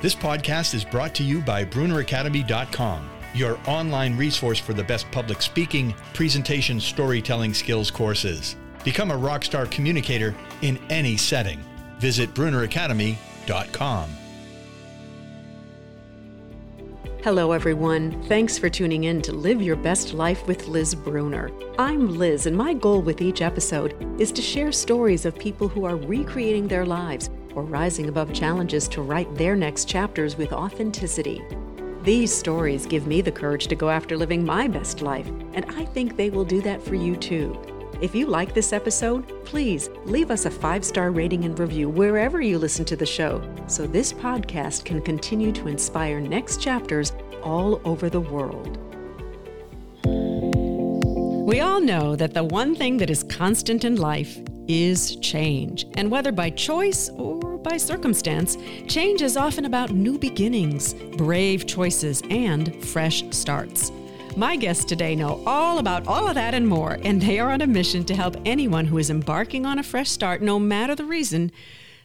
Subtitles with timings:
[0.00, 5.42] This podcast is brought to you by BrunnerAcademy.com, your online resource for the best public
[5.42, 8.56] speaking, presentation, storytelling skills courses.
[8.82, 11.62] Become a rockstar communicator in any setting.
[11.98, 14.10] Visit BrunnerAcademy.com.
[17.22, 18.22] Hello, everyone.
[18.22, 21.50] Thanks for tuning in to Live Your Best Life with Liz Brunner.
[21.78, 25.84] I'm Liz, and my goal with each episode is to share stories of people who
[25.84, 31.42] are recreating their lives or rising above challenges to write their next chapters with authenticity.
[32.02, 35.84] These stories give me the courage to go after living my best life, and I
[35.84, 37.60] think they will do that for you too.
[38.00, 42.40] If you like this episode, please leave us a five star rating and review wherever
[42.40, 47.12] you listen to the show so this podcast can continue to inspire next chapters
[47.42, 48.78] all over the world.
[51.50, 55.84] We all know that the one thing that is constant in life is change.
[55.94, 58.56] And whether by choice or by circumstance,
[58.86, 63.92] change is often about new beginnings, brave choices, and fresh starts.
[64.36, 67.60] My guests today know all about all of that and more, and they are on
[67.60, 71.04] a mission to help anyone who is embarking on a fresh start, no matter the
[71.04, 71.50] reason,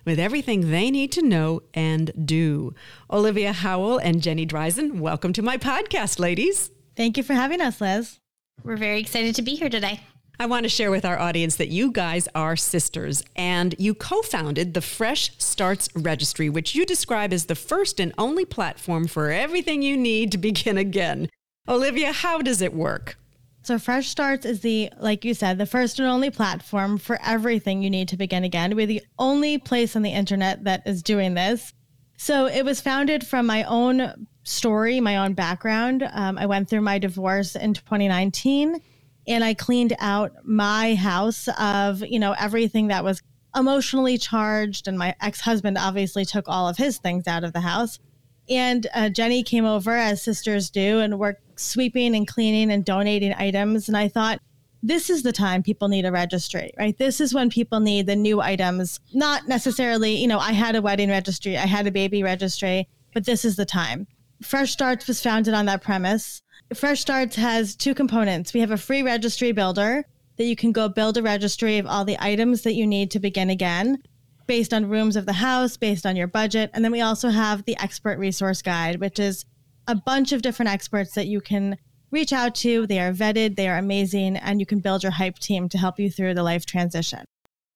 [0.05, 2.73] with everything they need to know and do.
[3.09, 6.71] Olivia Howell and Jenny Drezien, welcome to my podcast, ladies.
[6.95, 8.19] Thank you for having us, Liz.
[8.63, 10.01] We're very excited to be here today.
[10.37, 14.21] I want to share with our audience that you guys are sisters and you co
[14.21, 19.31] founded the Fresh Starts Registry, which you describe as the first and only platform for
[19.31, 21.29] everything you need to begin again.
[21.67, 23.17] Olivia, how does it work?
[23.63, 27.81] So, Fresh Starts is the, like you said, the first and only platform for everything
[27.81, 28.75] you need to begin again.
[28.75, 31.73] We're the only place on the internet that is doing this.
[32.17, 36.07] So, it was founded from my own story, my own background.
[36.13, 38.81] Um, I went through my divorce in 2019
[39.27, 43.21] and I cleaned out my house of, you know, everything that was
[43.55, 44.87] emotionally charged.
[44.87, 47.99] And my ex husband obviously took all of his things out of the house.
[48.47, 53.33] And uh, Jenny came over, as sisters do, and worked sweeping and cleaning and donating
[53.33, 53.87] items.
[53.87, 54.39] And I thought,
[54.83, 56.95] this is the time people need a registry, right?
[56.99, 58.99] This is when people need the new items.
[59.13, 63.25] Not necessarily, you know, I had a wedding registry, I had a baby registry, but
[63.25, 64.05] this is the time.
[64.43, 66.43] Fresh Starts was founded on that premise.
[66.73, 68.53] Fresh Starts has two components.
[68.53, 70.03] We have a free registry builder
[70.37, 73.19] that you can go build a registry of all the items that you need to
[73.19, 74.01] begin again
[74.47, 76.71] based on rooms of the house, based on your budget.
[76.73, 79.45] And then we also have the expert resource guide, which is
[79.87, 81.77] a bunch of different experts that you can
[82.11, 82.87] reach out to.
[82.87, 85.99] They are vetted, they are amazing, and you can build your hype team to help
[85.99, 87.25] you through the life transition.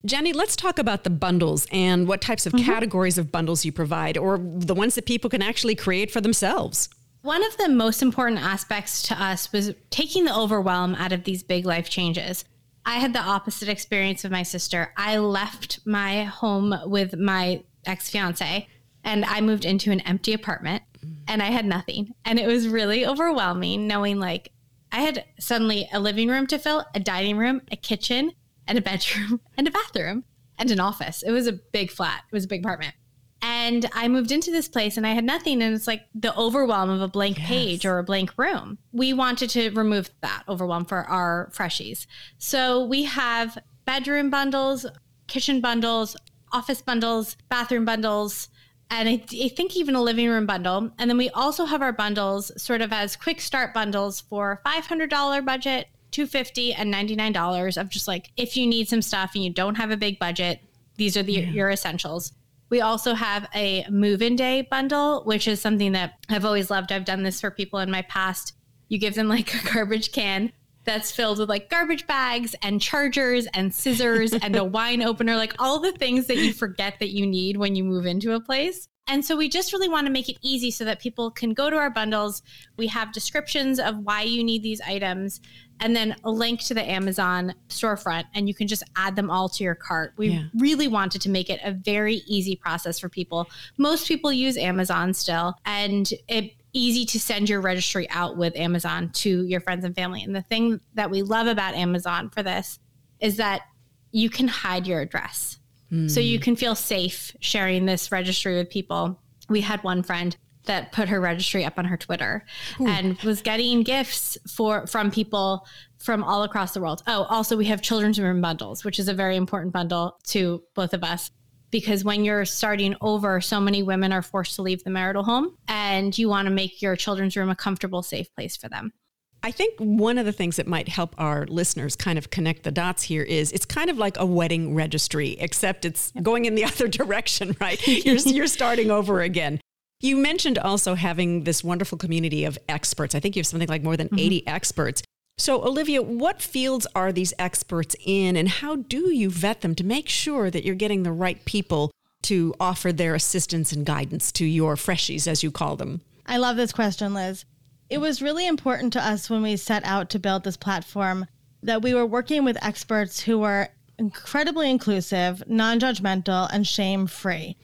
[0.05, 2.65] Jenny, let's talk about the bundles and what types of mm-hmm.
[2.65, 6.89] categories of bundles you provide, or the ones that people can actually create for themselves.
[7.21, 11.43] One of the most important aspects to us was taking the overwhelm out of these
[11.43, 12.45] big life changes.
[12.85, 14.93] I had the opposite experience of my sister.
[14.95, 18.67] I left my home with my ex fiance
[19.03, 20.83] and I moved into an empty apartment
[21.27, 22.13] and I had nothing.
[22.23, 24.53] And it was really overwhelming knowing like
[24.91, 28.31] I had suddenly a living room to fill, a dining room, a kitchen,
[28.65, 30.23] and a bedroom, and a bathroom,
[30.57, 31.21] and an office.
[31.21, 32.95] It was a big flat, it was a big apartment.
[33.41, 35.61] And I moved into this place and I had nothing.
[35.61, 37.47] And it's like the overwhelm of a blank yes.
[37.47, 38.77] page or a blank room.
[38.91, 42.05] We wanted to remove that overwhelm for our freshies.
[42.37, 44.85] So we have bedroom bundles,
[45.27, 46.17] kitchen bundles,
[46.51, 48.49] office bundles, bathroom bundles,
[48.91, 50.91] and I, I, think even a living room bundle.
[50.97, 55.45] And then we also have our bundles sort of as quick start bundles for $500
[55.45, 59.75] budget, 250 and $99 of just like if you need some stuff and you don't
[59.75, 60.61] have a big budget,
[60.95, 61.49] these are the, yeah.
[61.49, 62.33] your essentials.
[62.69, 66.91] We also have a move in day bundle, which is something that I've always loved.
[66.91, 68.53] I've done this for people in my past.
[68.89, 70.51] You give them like a garbage can
[70.85, 75.53] that's filled with like garbage bags and chargers and scissors and a wine opener, like
[75.59, 78.87] all the things that you forget that you need when you move into a place.
[79.07, 81.69] And so we just really want to make it easy so that people can go
[81.71, 82.43] to our bundles.
[82.77, 85.41] We have descriptions of why you need these items
[85.79, 89.49] and then a link to the Amazon storefront, and you can just add them all
[89.49, 90.13] to your cart.
[90.17, 90.43] We yeah.
[90.57, 93.49] really wanted to make it a very easy process for people.
[93.77, 99.09] Most people use Amazon still, and it easy to send your registry out with Amazon
[99.11, 100.23] to your friends and family.
[100.23, 102.79] And the thing that we love about Amazon for this
[103.19, 103.63] is that
[104.11, 105.59] you can hide your address.
[105.91, 106.09] Mm.
[106.09, 109.19] So you can feel safe sharing this registry with people.
[109.49, 110.35] We had one friend
[110.69, 112.45] that put her registry up on her Twitter
[112.79, 112.87] Ooh.
[112.87, 115.65] and was getting gifts for from people
[115.97, 117.01] from all across the world.
[117.07, 120.93] Oh, also we have children's room bundles, which is a very important bundle to both
[120.93, 121.31] of us
[121.71, 125.57] because when you're starting over, so many women are forced to leave the marital home
[125.67, 128.93] and you want to make your children's room a comfortable, safe place for them.
[129.41, 132.71] I think one of the things that might help our listeners kind of connect the
[132.71, 136.65] dots here is it's kind of like a wedding registry, except it's going in the
[136.65, 137.85] other direction, right?
[138.05, 139.61] You're, you're starting over again.
[140.01, 143.15] You mentioned also having this wonderful community of experts.
[143.15, 144.19] I think you have something like more than mm-hmm.
[144.19, 145.03] 80 experts.
[145.37, 149.85] So, Olivia, what fields are these experts in, and how do you vet them to
[149.85, 151.91] make sure that you're getting the right people
[152.23, 156.01] to offer their assistance and guidance to your freshies, as you call them?
[156.25, 157.45] I love this question, Liz.
[157.89, 161.25] It was really important to us when we set out to build this platform
[161.63, 167.57] that we were working with experts who were incredibly inclusive, non judgmental, and shame free.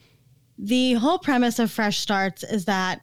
[0.58, 3.02] The whole premise of Fresh Starts is that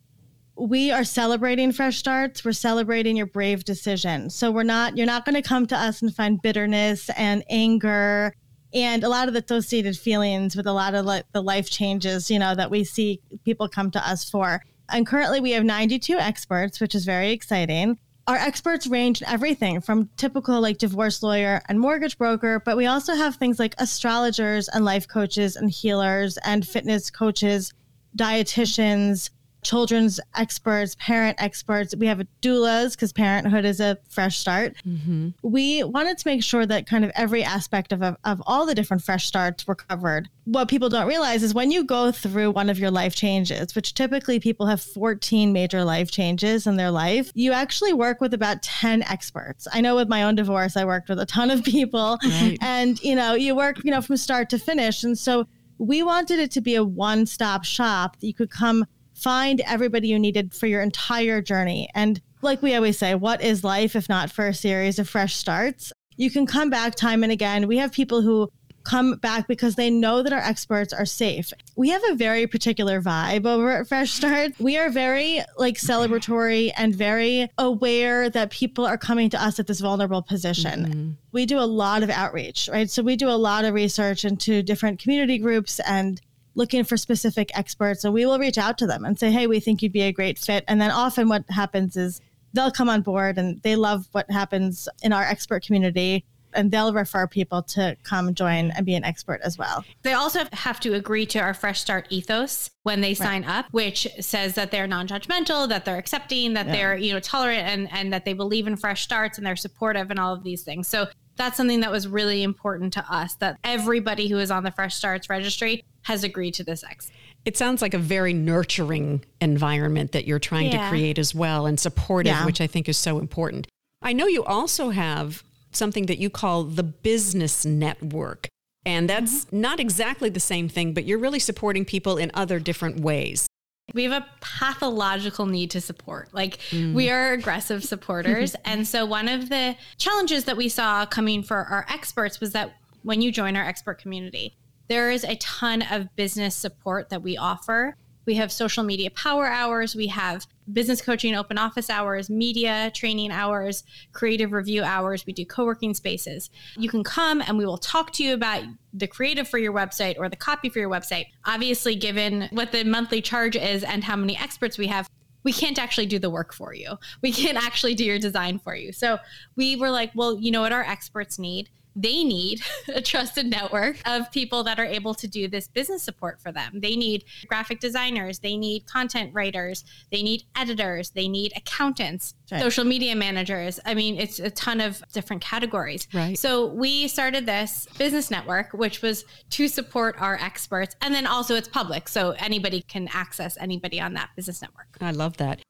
[0.56, 2.46] we are celebrating fresh starts.
[2.46, 4.30] We're celebrating your brave decision.
[4.30, 8.36] So we're not, you're not going to come to us and find bitterness and anger
[8.74, 12.40] and a lot of the associated feelings with a lot of the life changes, you
[12.40, 14.64] know, that we see people come to us for.
[14.90, 18.00] And currently we have 92 experts, which is very exciting.
[18.26, 22.86] Our experts range in everything from typical like divorce lawyer and mortgage broker, but we
[22.86, 27.74] also have things like astrologers and life coaches and healers and fitness coaches,
[28.18, 29.30] dietitians,
[29.64, 31.96] children's experts, parent experts.
[31.96, 34.76] We have doulas because parenthood is a fresh start.
[34.88, 35.30] Mm-hmm.
[35.42, 39.04] We wanted to make sure that kind of every aspect of, of all the different
[39.04, 40.30] fresh starts were covered.
[40.46, 43.94] What people don't realize is when you go through one of your life changes, which
[43.94, 48.62] typically people have 14 major life changes in their life, you actually work with about
[48.62, 49.68] 10 experts.
[49.72, 52.58] I know with my own divorce, I worked with a ton of people right.
[52.62, 55.04] and, you know, you work, you know, from start to finish.
[55.04, 58.86] And so we wanted it to be a one stop shop that you could come
[59.24, 61.88] find everybody you needed for your entire journey.
[61.96, 65.36] And like we always say, what is life if not for a series of fresh
[65.36, 65.94] starts?
[66.18, 67.68] You can come back time and again.
[67.68, 68.50] We have people who
[68.84, 71.54] come back because they know that our experts are safe.
[71.78, 74.52] We have a very particular vibe over at Fresh Start.
[74.60, 79.68] We are very like celebratory and very aware that people are coming to us at
[79.68, 80.86] this vulnerable position.
[80.86, 81.12] Mm-hmm.
[81.32, 82.90] We do a lot of outreach, right?
[82.90, 86.20] So we do a lot of research into different community groups and
[86.56, 89.60] looking for specific experts and we will reach out to them and say hey we
[89.60, 92.22] think you'd be a great fit and then often what happens is
[92.54, 96.24] they'll come on board and they love what happens in our expert community
[96.56, 99.84] and they'll refer people to come join and be an expert as well.
[100.04, 103.60] They also have to agree to our Fresh Start ethos when they sign right.
[103.60, 106.72] up, which says that they're non-judgmental, that they're accepting, that yeah.
[106.72, 110.12] they're, you know, tolerant and and that they believe in fresh starts and they're supportive
[110.12, 110.88] and all of these things.
[110.88, 114.72] So that's something that was really important to us that everybody who is on the
[114.72, 117.12] Fresh Starts registry has agreed to this X.
[117.46, 120.84] It sounds like a very nurturing environment that you're trying yeah.
[120.84, 122.46] to create as well and supportive, yeah.
[122.46, 123.68] which I think is so important.
[124.02, 128.48] I know you also have something that you call the business network.
[128.86, 129.62] And that's mm-hmm.
[129.62, 133.48] not exactly the same thing, but you're really supporting people in other different ways.
[133.94, 136.34] We have a pathological need to support.
[136.34, 136.94] Like, mm.
[136.94, 138.56] we are aggressive supporters.
[138.66, 142.74] and so, one of the challenges that we saw coming for our experts was that
[143.04, 144.56] when you join our expert community,
[144.88, 147.96] there is a ton of business support that we offer.
[148.26, 153.32] We have social media power hours, we have business coaching open office hours, media training
[153.32, 153.84] hours,
[154.14, 155.26] creative review hours.
[155.26, 156.50] We do co working spaces.
[156.78, 160.16] You can come and we will talk to you about the creative for your website
[160.18, 161.26] or the copy for your website.
[161.46, 165.10] Obviously, given what the monthly charge is and how many experts we have,
[165.44, 166.98] we can't actually do the work for you.
[167.22, 168.94] We can't actually do your design for you.
[168.94, 169.18] So
[169.56, 171.70] we were like, well, you know what our experts need?
[171.96, 172.62] They need
[172.94, 176.80] a trusted network of people that are able to do this business support for them.
[176.82, 182.62] They need graphic designers, they need content writers, they need editors, they need accountants, right.
[182.62, 183.80] social media managers.
[183.86, 186.08] I mean, it's a ton of different categories.
[186.14, 186.38] Right.
[186.38, 190.96] So we started this business network, which was to support our experts.
[191.02, 192.08] And then also it's public.
[192.08, 194.88] So anybody can access anybody on that business network.
[195.02, 195.63] I love that.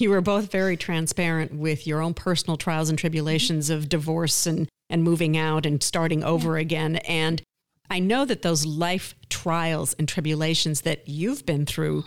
[0.00, 4.68] You were both very transparent with your own personal trials and tribulations of divorce and
[4.90, 6.62] and moving out and starting over yeah.
[6.62, 6.96] again.
[6.96, 7.42] And
[7.88, 12.04] I know that those life trials and tribulations that you've been through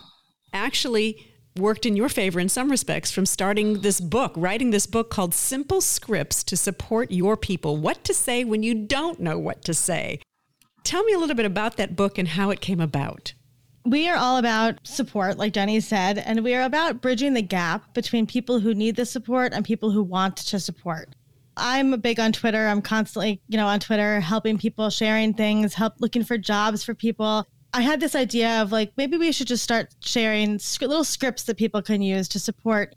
[0.52, 5.10] actually worked in your favor in some respects from starting this book, writing this book
[5.10, 9.64] called Simple Scripts to Support Your People What to Say When You Don't Know What
[9.64, 10.20] to Say.
[10.82, 13.34] Tell me a little bit about that book and how it came about.
[13.86, 17.92] We are all about support, like Jenny said, and we are about bridging the gap
[17.92, 21.14] between people who need the support and people who want to support.
[21.58, 22.66] I'm big on Twitter.
[22.66, 26.94] I'm constantly, you know, on Twitter helping people, sharing things, help looking for jobs for
[26.94, 27.46] people.
[27.74, 31.58] I had this idea of like maybe we should just start sharing little scripts that
[31.58, 32.94] people can use to support.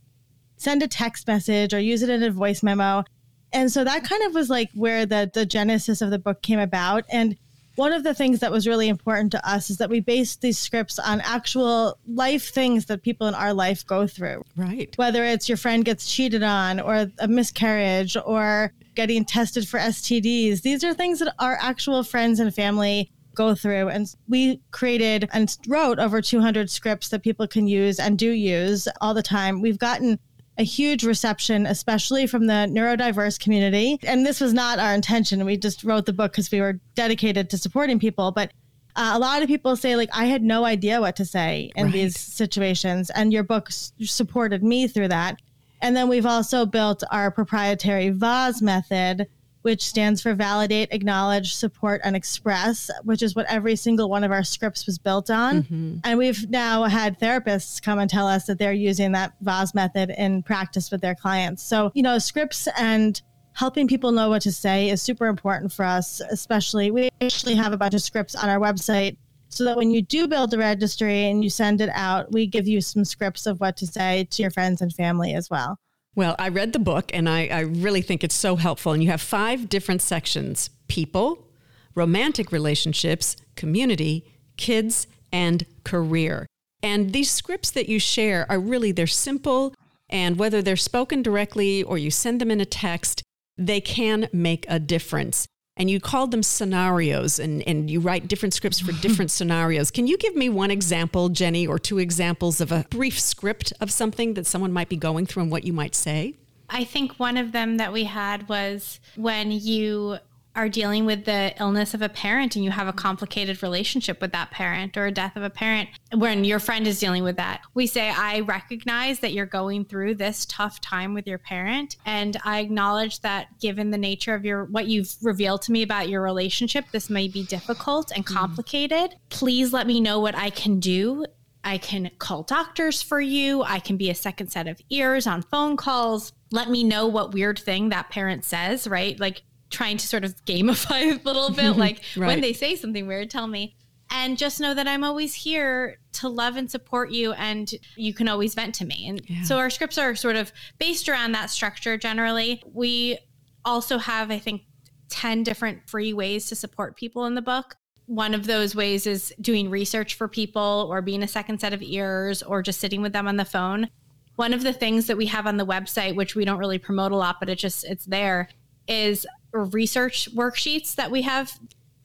[0.56, 3.04] Send a text message or use it in a voice memo.
[3.52, 6.60] And so that kind of was like where the the genesis of the book came
[6.60, 7.36] about and
[7.78, 10.58] one of the things that was really important to us is that we based these
[10.58, 14.44] scripts on actual life things that people in our life go through.
[14.56, 14.92] Right.
[14.98, 20.64] Whether it's your friend gets cheated on or a miscarriage or getting tested for STDs.
[20.64, 23.90] These are things that our actual friends and family go through.
[23.90, 28.88] And we created and wrote over 200 scripts that people can use and do use
[29.02, 29.62] all the time.
[29.62, 30.18] We've gotten
[30.58, 34.00] a huge reception, especially from the neurodiverse community.
[34.04, 35.46] And this was not our intention.
[35.46, 38.32] We just wrote the book because we were dedicated to supporting people.
[38.32, 38.52] But
[38.96, 41.86] uh, a lot of people say, like, I had no idea what to say in
[41.86, 41.94] right.
[41.94, 43.12] these situations.
[43.12, 45.40] And your book s- supported me through that.
[45.82, 49.28] And then we've also built our proprietary VAS method,
[49.68, 54.32] which stands for validate, acknowledge, support, and express, which is what every single one of
[54.32, 55.64] our scripts was built on.
[55.64, 55.98] Mm-hmm.
[56.06, 60.10] And we've now had therapists come and tell us that they're using that VAS method
[60.12, 61.64] in practice with their clients.
[61.64, 63.22] So, you know, scripts and
[63.52, 67.74] helping people know what to say is super important for us, especially we actually have
[67.74, 69.18] a bunch of scripts on our website
[69.50, 72.70] so that when you do build a registry and you send it out, we give
[72.70, 75.78] you some scripts of what to say to your friends and family as well.
[76.18, 78.92] Well, I read the book and I, I really think it's so helpful.
[78.92, 81.48] And you have five different sections people,
[81.94, 84.26] romantic relationships, community,
[84.58, 86.48] kids, and career.
[86.82, 89.76] And these scripts that you share are really, they're simple.
[90.10, 93.22] And whether they're spoken directly or you send them in a text,
[93.56, 95.46] they can make a difference.
[95.78, 99.92] And you called them scenarios and, and you write different scripts for different scenarios.
[99.92, 103.92] Can you give me one example, Jenny, or two examples of a brief script of
[103.92, 106.34] something that someone might be going through and what you might say?
[106.70, 110.18] I think one of them that we had was when you
[110.58, 114.32] are dealing with the illness of a parent and you have a complicated relationship with
[114.32, 117.62] that parent or a death of a parent, when your friend is dealing with that,
[117.76, 121.98] we say, I recognize that you're going through this tough time with your parent.
[122.06, 126.10] And I acknowledge that given the nature of your, what you've revealed to me about
[126.10, 128.34] your relationship, this may be difficult and mm.
[128.34, 129.12] complicated.
[129.12, 129.16] Mm.
[129.30, 131.26] Please let me know what I can do
[131.64, 133.62] I can call doctors for you.
[133.62, 136.32] I can be a second set of ears on phone calls.
[136.50, 139.20] Let me know what weird thing that parent says, right?
[139.20, 141.68] Like trying to sort of gamify a little bit.
[141.78, 142.28] Like right.
[142.28, 143.76] when they say something weird, tell me.
[144.10, 148.30] And just know that I'm always here to love and support you, and you can
[148.30, 149.06] always vent to me.
[149.08, 149.44] And yeah.
[149.44, 152.64] so our scripts are sort of based around that structure generally.
[152.74, 153.20] We
[153.66, 154.62] also have, I think,
[155.10, 157.76] 10 different free ways to support people in the book.
[158.06, 161.82] One of those ways is doing research for people or being a second set of
[161.82, 163.90] ears or just sitting with them on the phone.
[164.38, 167.12] One of the things that we have on the website, which we don't really promote
[167.12, 168.48] a lot, but it just it's there,
[168.88, 171.52] is research worksheets that we have.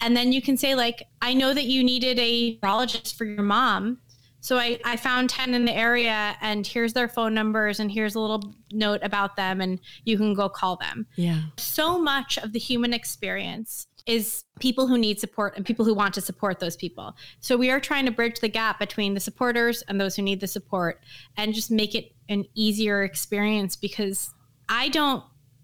[0.00, 3.42] And then you can say, like, I know that you needed a neurologist for your
[3.42, 3.98] mom.
[4.40, 8.16] So I, I found 10 in the area and here's their phone numbers and here's
[8.16, 11.06] a little note about them and you can go call them.
[11.14, 11.42] Yeah.
[11.58, 16.12] So much of the human experience is people who need support and people who want
[16.14, 17.14] to support those people.
[17.38, 20.40] So we are trying to bridge the gap between the supporters and those who need
[20.40, 21.00] the support
[21.36, 24.34] and just make it an easier experience because
[24.68, 25.22] I don't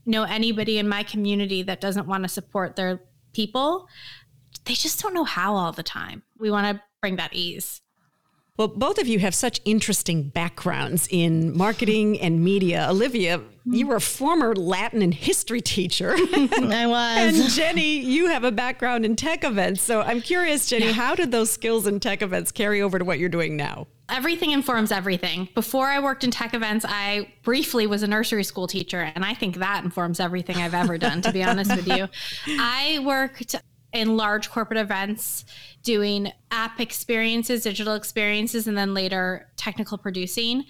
[0.08, 3.00] know anybody in my community that doesn't want to support their
[3.32, 3.88] people.
[4.64, 6.22] They just don't know how all the time.
[6.38, 7.80] We want to bring that ease.
[8.56, 12.88] Well, both of you have such interesting backgrounds in marketing and media.
[12.90, 13.90] Olivia, you hmm.
[13.90, 16.14] were a former Latin and history teacher.
[16.16, 17.40] I was.
[17.40, 19.82] and Jenny, you have a background in tech events.
[19.82, 20.92] So I'm curious, Jenny, yeah.
[20.92, 23.86] how did those skills in tech events carry over to what you're doing now?
[24.10, 25.48] Everything informs everything.
[25.54, 29.34] Before I worked in tech events, I briefly was a nursery school teacher, and I
[29.34, 32.08] think that informs everything I've ever done, to be honest with you.
[32.46, 33.54] I worked
[33.92, 35.44] in large corporate events
[35.82, 40.64] doing app experiences, digital experiences, and then later technical producing.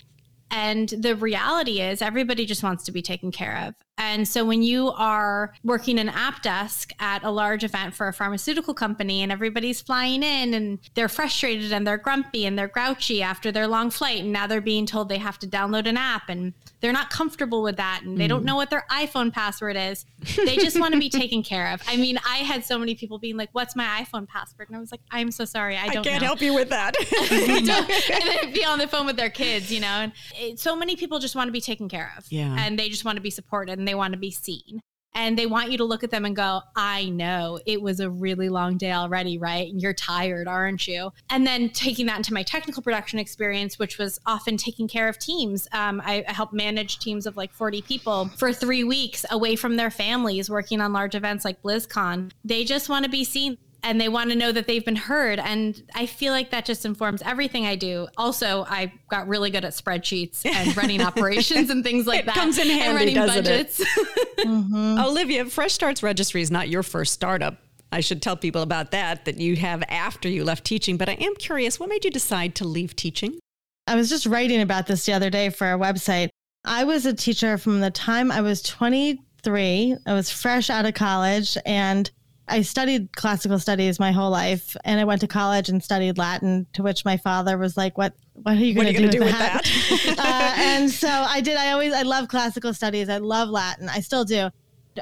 [0.50, 3.74] And the reality is, everybody just wants to be taken care of.
[3.98, 8.12] And so when you are working an app desk at a large event for a
[8.12, 13.22] pharmaceutical company and everybody's flying in and they're frustrated and they're grumpy and they're grouchy
[13.22, 16.28] after their long flight and now they're being told they have to download an app
[16.28, 18.28] and they're not comfortable with that and they mm.
[18.28, 20.06] don't know what their iPhone password is.
[20.36, 21.82] They just want to be taken care of.
[21.88, 24.80] I mean, I had so many people being like, "What's my iPhone password?" And I
[24.80, 26.06] was like, "I'm so sorry, I don't.
[26.06, 26.26] I can't know.
[26.26, 26.96] help you with that."
[27.32, 29.86] and then be on the phone with their kids, you know.
[29.86, 32.88] And it, so many people just want to be taken care of, yeah, and they
[32.88, 34.80] just want to be supported and they want to be seen
[35.14, 38.08] and they want you to look at them and go, I know it was a
[38.08, 39.68] really long day already, right?
[39.68, 41.12] And you're tired, aren't you?
[41.28, 45.18] And then taking that into my technical production experience, which was often taking care of
[45.18, 45.66] teams.
[45.72, 49.76] Um, I, I helped manage teams of like 40 people for three weeks away from
[49.76, 52.30] their families, working on large events like BlizzCon.
[52.44, 55.38] They just want to be seen and they want to know that they've been heard.
[55.38, 58.08] And I feel like that just informs everything I do.
[58.16, 62.34] Also, I got really good at spreadsheets and running operations and things like it that.
[62.34, 63.80] Comes in handy, doesn't budgets.
[63.80, 63.86] it?
[64.38, 64.98] mm-hmm.
[64.98, 67.58] Olivia, Fresh Starts Registry is not your first startup.
[67.90, 70.96] I should tell people about that that you have after you left teaching.
[70.96, 73.38] But I am curious, what made you decide to leave teaching?
[73.86, 76.28] I was just writing about this the other day for our website.
[76.64, 79.96] I was a teacher from the time I was 23.
[80.06, 82.10] I was fresh out of college and
[82.48, 86.66] I studied classical studies my whole life, and I went to college and studied Latin.
[86.74, 88.14] To which my father was like, "What?
[88.34, 90.18] What are you going to do, do, with that?" that?
[90.18, 91.56] uh, and so I did.
[91.56, 93.08] I always I love classical studies.
[93.08, 93.88] I love Latin.
[93.88, 94.50] I still do.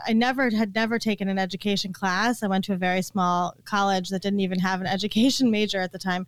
[0.07, 2.43] I never had never taken an education class.
[2.43, 5.93] I went to a very small college that didn't even have an education major at
[5.93, 6.27] the time.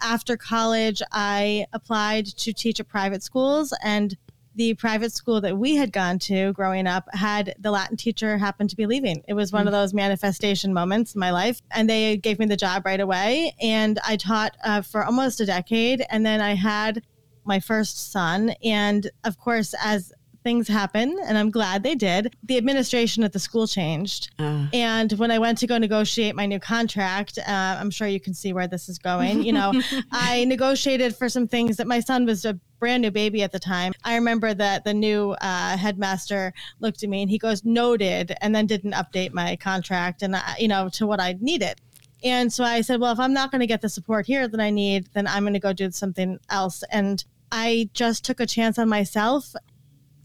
[0.00, 4.16] After college, I applied to teach at private schools and
[4.58, 8.66] the private school that we had gone to growing up had the Latin teacher happen
[8.66, 9.22] to be leaving.
[9.28, 11.60] It was one mm of those manifestation moments in my life.
[11.72, 13.54] And they gave me the job right away.
[13.60, 16.04] And I taught uh, for almost a decade.
[16.08, 17.02] And then I had
[17.44, 18.54] my first son.
[18.64, 20.12] And of course, as
[20.42, 22.34] things happen, and I'm glad they did.
[22.44, 24.30] The administration at the school changed.
[24.38, 24.66] Uh.
[24.72, 28.34] And when I went to go negotiate my new contract, uh, I'm sure you can
[28.34, 29.42] see where this is going.
[29.42, 29.72] You know,
[30.12, 33.58] I negotiated for some things that my son was a brand new baby at the
[33.58, 33.92] time.
[34.04, 38.54] I remember that the new uh, headmaster looked at me and he goes, noted, and
[38.54, 41.80] then didn't update my contract and, you know, to what I needed.
[42.24, 44.60] And so I said, well, if I'm not going to get the support here that
[44.60, 46.82] I need, then I'm going to go do something else.
[46.90, 49.54] And I just took a chance on myself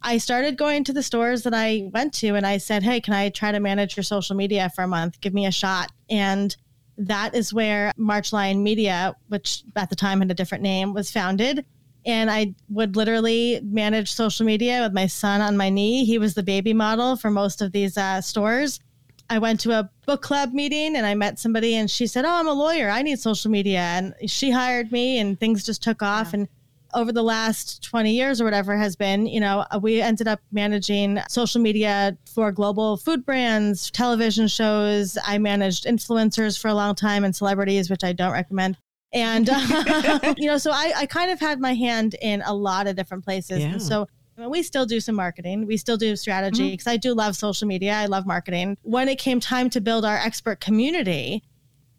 [0.03, 3.13] I started going to the stores that I went to and I said, Hey, can
[3.13, 5.21] I try to manage your social media for a month?
[5.21, 5.91] Give me a shot.
[6.09, 6.55] And
[6.97, 11.09] that is where March Lion Media, which at the time had a different name, was
[11.09, 11.65] founded.
[12.05, 16.03] And I would literally manage social media with my son on my knee.
[16.03, 18.81] He was the baby model for most of these uh, stores.
[19.29, 22.29] I went to a book club meeting and I met somebody and she said, Oh,
[22.29, 22.89] I'm a lawyer.
[22.89, 23.79] I need social media.
[23.79, 26.33] And she hired me and things just took off.
[26.33, 26.41] Yeah.
[26.41, 26.47] And
[26.93, 30.39] over the last 20 years or whatever has been, you know, uh, we ended up
[30.51, 35.17] managing social media for global food brands, television shows.
[35.25, 38.77] I managed influencers for a long time and celebrities, which I don't recommend.
[39.13, 42.87] And, uh, you know, so I, I kind of had my hand in a lot
[42.87, 43.59] of different places.
[43.59, 43.73] Yeah.
[43.73, 44.07] And so
[44.37, 45.67] we still do some marketing.
[45.67, 46.93] We still do strategy because mm-hmm.
[46.93, 47.93] I do love social media.
[47.93, 48.77] I love marketing.
[48.81, 51.43] When it came time to build our expert community,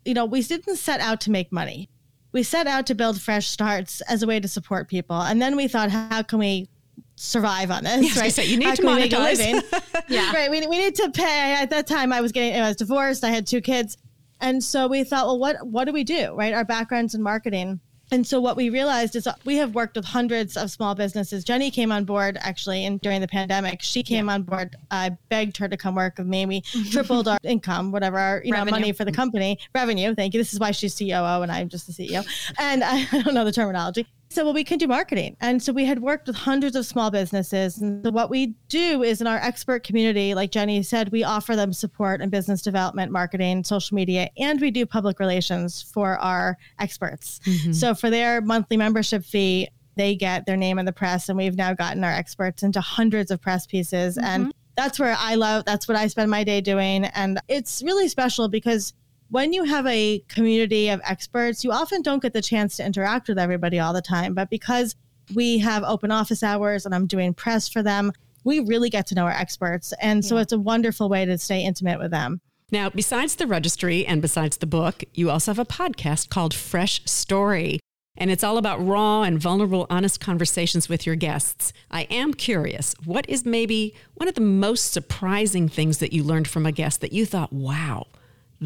[0.04, 1.88] you know, we didn't set out to make money
[2.34, 5.16] we set out to build fresh starts as a way to support people.
[5.16, 6.68] And then we thought, how can we
[7.14, 8.02] survive on this?
[8.02, 8.32] Yes, right.
[8.32, 9.62] Say, you need how to monetize.
[10.08, 10.32] yeah.
[10.32, 10.50] Right.
[10.50, 11.54] We, we need to pay.
[11.54, 13.22] At that time, I was getting, I was divorced.
[13.22, 13.96] I had two kids.
[14.40, 16.34] And so we thought, well, what, what do we do?
[16.34, 16.52] Right.
[16.52, 17.78] Our backgrounds in marketing
[18.14, 21.42] and so what we realized is we have worked with hundreds of small businesses.
[21.42, 24.34] Jenny came on board actually, and during the pandemic, she came yeah.
[24.34, 24.76] on board.
[24.92, 26.46] I begged her to come work with me.
[26.46, 26.60] We
[26.92, 30.14] tripled our income, whatever our you know money for the company revenue.
[30.14, 30.38] Thank you.
[30.38, 32.24] This is why she's COO and I'm just the CEO.
[32.56, 35.36] And I, I don't know the terminology so well we can do marketing.
[35.40, 37.78] And so we had worked with hundreds of small businesses.
[37.78, 41.56] And so what we do is in our expert community like jenny said we offer
[41.56, 46.58] them support in business development marketing social media and we do public relations for our
[46.78, 47.40] experts.
[47.44, 47.72] Mm-hmm.
[47.72, 51.56] so for their monthly membership fee they get their name in the press and we've
[51.56, 54.16] now gotten our experts into hundreds of press pieces.
[54.16, 54.26] Mm-hmm.
[54.26, 57.04] and that's where i love that's what i spend my day doing.
[57.04, 58.92] And it's really special because
[59.30, 63.28] when you have a community of experts, you often don't get the chance to interact
[63.28, 64.34] with everybody all the time.
[64.34, 64.94] But because
[65.34, 68.12] we have open office hours and I'm doing press for them,
[68.44, 69.92] we really get to know our experts.
[70.00, 70.42] And so yeah.
[70.42, 72.40] it's a wonderful way to stay intimate with them.
[72.70, 77.04] Now, besides the registry and besides the book, you also have a podcast called Fresh
[77.04, 77.78] Story.
[78.16, 81.72] And it's all about raw and vulnerable, honest conversations with your guests.
[81.90, 86.46] I am curious, what is maybe one of the most surprising things that you learned
[86.46, 88.06] from a guest that you thought, wow,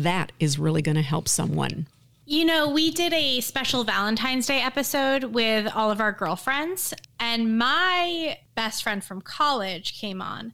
[0.04, 1.86] that is really going to help someone.
[2.24, 7.58] You know, we did a special Valentine's Day episode with all of our girlfriends, and
[7.58, 10.52] my best friend from college came on,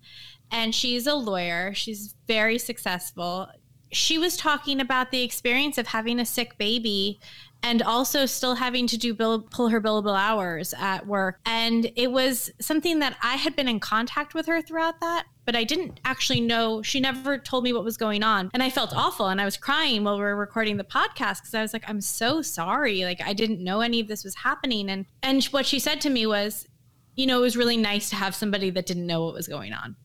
[0.51, 1.75] and she's a lawyer.
[1.75, 3.49] She's very successful.
[3.91, 7.19] She was talking about the experience of having a sick baby
[7.65, 11.41] and also still having to do bill, pull her billable hours at work.
[11.47, 15.57] And it was something that I had been in contact with her throughout that, but
[15.57, 16.83] I didn't actually know.
[16.83, 18.51] She never told me what was going on.
[18.53, 19.29] And I felt awful.
[19.29, 22.03] And I was crying while we were recording the podcast because I was like, I'm
[22.03, 23.03] so sorry.
[23.03, 24.91] Like, I didn't know any of this was happening.
[24.91, 26.69] And, and what she said to me was,
[27.17, 29.73] you know, it was really nice to have somebody that didn't know what was going
[29.73, 29.97] on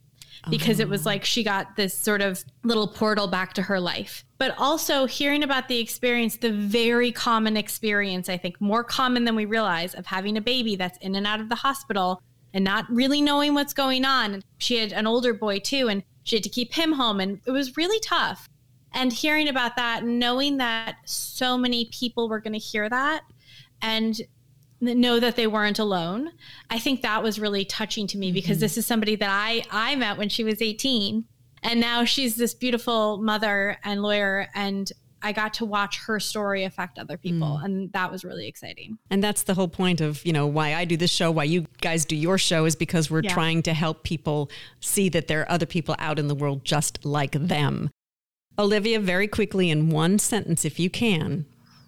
[0.49, 0.83] because oh.
[0.83, 1.09] it was oh.
[1.09, 4.23] like she got this sort of little portal back to her life.
[4.37, 9.35] But also hearing about the experience, the very common experience, I think more common than
[9.35, 12.21] we realize, of having a baby that's in and out of the hospital
[12.53, 14.41] and not really knowing what's going on.
[14.57, 17.51] She had an older boy too, and she had to keep him home, and it
[17.51, 18.47] was really tough.
[18.93, 23.21] And hearing about that, knowing that so many people were going to hear that,
[23.81, 24.19] and
[24.81, 26.31] know that they weren't alone.
[26.69, 28.35] I think that was really touching to me mm-hmm.
[28.35, 31.25] because this is somebody that I I met when she was 18
[31.63, 36.63] and now she's this beautiful mother and lawyer and I got to watch her story
[36.63, 37.65] affect other people mm.
[37.65, 38.97] and that was really exciting.
[39.09, 41.65] And that's the whole point of, you know, why I do this show, why you
[41.81, 43.33] guys do your show is because we're yeah.
[43.33, 47.03] trying to help people see that there are other people out in the world just
[47.03, 47.89] like them.
[48.57, 51.45] Olivia, very quickly in one sentence, if you can,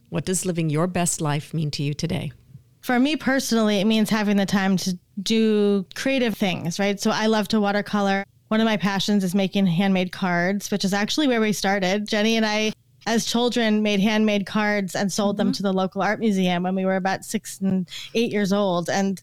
[0.10, 2.34] what does living your best life mean to you today?
[2.82, 7.00] For me personally, it means having the time to do creative things, right?
[7.00, 8.26] So I love to watercolor.
[8.48, 12.08] One of my passions is making handmade cards, which is actually where we started.
[12.08, 12.74] Jenny and I,
[13.06, 15.48] as children, made handmade cards and sold mm-hmm.
[15.48, 18.90] them to the local art museum when we were about six and eight years old.
[18.90, 19.22] And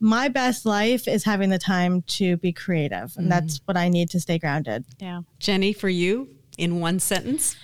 [0.00, 3.14] my best life is having the time to be creative.
[3.16, 3.30] And mm.
[3.30, 4.84] that's what I need to stay grounded.
[4.98, 5.22] Yeah.
[5.38, 7.56] Jenny, for you, in one sentence?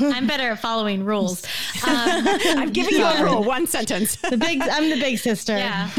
[0.00, 1.44] I'm better at following rules.
[1.84, 4.14] Um, I'm giving you a rule, one sentence.
[4.16, 5.56] the big, I'm the big sister.
[5.56, 5.90] Yeah.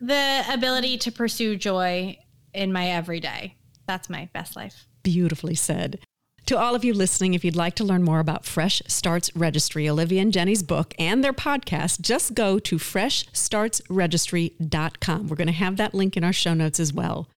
[0.00, 2.18] the ability to pursue joy
[2.52, 3.54] in my everyday.
[3.86, 4.86] That's my best life.
[5.02, 6.00] Beautifully said.
[6.46, 9.88] To all of you listening, if you'd like to learn more about Fresh Starts Registry,
[9.88, 15.28] Olivia and Jenny's book, and their podcast, just go to freshstartsregistry.com.
[15.28, 17.28] We're going to have that link in our show notes as well.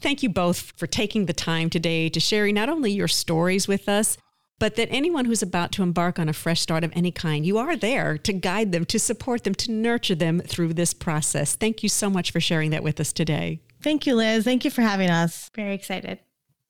[0.00, 3.88] Thank you both for taking the time today to sharing not only your stories with
[3.88, 4.16] us,
[4.60, 7.58] but that anyone who's about to embark on a fresh start of any kind, you
[7.58, 11.56] are there to guide them, to support them, to nurture them through this process.
[11.56, 13.62] Thank you so much for sharing that with us today.
[13.82, 14.44] Thank you, Liz.
[14.44, 15.50] Thank you for having us.
[15.56, 16.20] Very excited.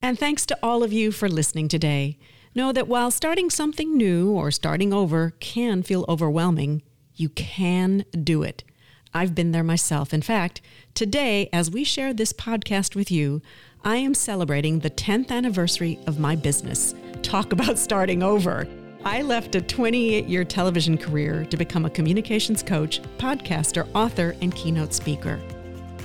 [0.01, 2.17] And thanks to all of you for listening today.
[2.55, 6.83] Know that while starting something new or starting over can feel overwhelming,
[7.15, 8.65] you can do it.
[9.13, 10.15] I've been there myself.
[10.15, 10.61] In fact,
[10.95, 13.43] today, as we share this podcast with you,
[13.83, 16.95] I am celebrating the 10th anniversary of my business.
[17.23, 18.67] Talk about starting over.
[19.05, 24.55] I left a 28 year television career to become a communications coach, podcaster, author, and
[24.55, 25.41] keynote speaker.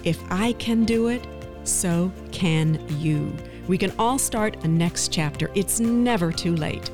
[0.03, 1.27] If I can do it,
[1.63, 3.35] so can you.
[3.67, 5.51] We can all start a next chapter.
[5.55, 6.89] It's never too late.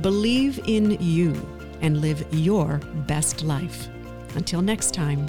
[0.00, 1.34] Believe in you
[1.80, 3.88] and live your best life.
[4.36, 5.28] Until next time,